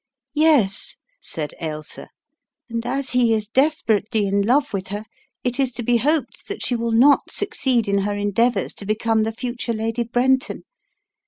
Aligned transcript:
"Yes," 0.33 0.95
said 1.21 1.53
Ailsa, 1.61 2.09
"and 2.67 2.83
as 2.87 3.11
he 3.11 3.35
is 3.35 3.47
desperately 3.47 4.25
in 4.25 4.41
love 4.41 4.73
with 4.73 4.87
her, 4.87 5.05
it 5.43 5.59
is 5.59 5.71
to 5.73 5.83
be 5.83 5.97
hoped 5.97 6.47
that 6.47 6.65
she 6.65 6.75
will 6.75 6.91
not 6.91 7.29
suc 7.29 7.49
ceed 7.49 7.87
in 7.87 7.99
her 7.99 8.17
endeavours 8.17 8.73
to 8.73 8.87
become 8.87 9.21
the 9.21 9.31
future 9.31 9.73
Lady 9.73 10.01
Brenton. 10.03 10.63